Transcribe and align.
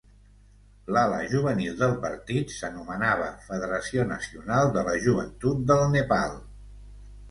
L'ala 0.95 1.19
juvenil 1.33 1.75
del 1.83 1.93
partit 2.07 2.55
s'anomenava 2.55 3.29
Federació 3.53 4.09
Nacional 4.17 4.75
de 4.81 4.89
la 4.93 4.99
Joventut 5.09 5.65
del 5.73 5.91
Nepal. 5.99 6.39